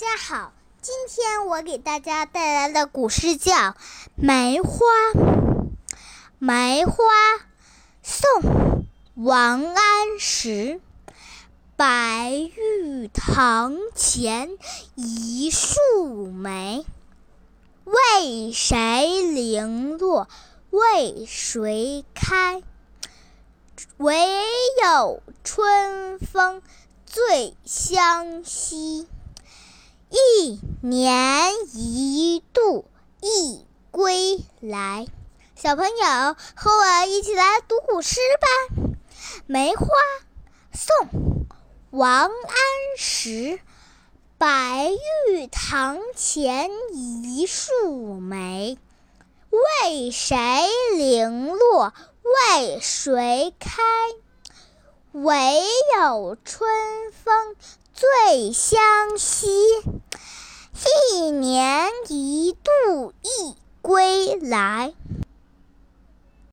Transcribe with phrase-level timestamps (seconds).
[0.00, 3.52] 大家好，今天我给大家带来的古诗叫
[4.16, 4.70] 《梅花》。
[6.38, 6.94] 梅花，
[8.02, 10.80] 宋，王安石。
[11.76, 14.56] 白玉堂前
[14.94, 16.86] 一树梅，
[17.84, 20.30] 为谁零落
[20.70, 22.62] 为谁开？
[23.98, 24.16] 唯
[24.82, 26.62] 有春风
[27.04, 29.06] 最相惜。
[30.40, 32.86] 一年一度
[33.20, 35.06] 一归来，
[35.54, 38.48] 小朋友和我一起来读古诗吧。
[39.46, 39.86] 梅花，
[40.72, 41.46] 宋，
[41.90, 42.30] 王安
[42.96, 43.60] 石。
[44.38, 44.90] 白
[45.28, 48.78] 玉堂前一树梅，
[49.50, 50.38] 为谁
[50.96, 53.82] 零落为谁开？
[55.12, 55.62] 唯
[55.98, 56.70] 有春
[57.12, 57.56] 风
[57.92, 59.50] 最相惜。
[61.12, 64.92] 一年一度一归来。